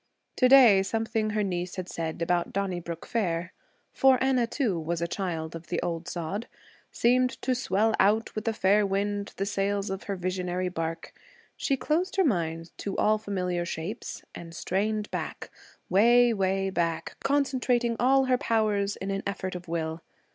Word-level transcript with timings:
To 0.37 0.49
day, 0.49 0.81
something 0.81 1.29
her 1.29 1.43
niece 1.43 1.75
had 1.75 1.87
said 1.87 2.23
about 2.23 2.51
Donnybrook 2.51 3.05
Fair 3.05 3.53
for 3.93 4.17
Anna, 4.19 4.47
too, 4.47 4.79
was 4.79 4.99
a 4.99 5.07
child 5.07 5.55
of 5.55 5.67
the 5.67 5.79
old 5.83 6.07
sod 6.07 6.47
seemed 6.91 7.39
to 7.43 7.53
swell 7.53 7.93
out 7.99 8.33
with 8.33 8.47
a 8.47 8.53
fair 8.53 8.83
wind 8.83 9.31
the 9.37 9.45
sails 9.45 9.91
of 9.91 10.05
her 10.05 10.15
visionary 10.15 10.69
bark. 10.69 11.13
She 11.55 11.77
closed 11.77 12.15
her 12.15 12.25
mind 12.25 12.75
to 12.79 12.97
all 12.97 13.19
familiar 13.19 13.63
shapes 13.63 14.23
and 14.33 14.55
strained 14.55 15.11
back 15.11 15.51
way, 15.87 16.33
way 16.33 16.71
back, 16.71 17.15
concentrating 17.23 17.95
all 17.99 18.25
her 18.25 18.39
powers 18.39 18.95
in 18.95 19.11
an 19.11 19.21
effort 19.27 19.53
of 19.53 19.67
will. 19.67 20.01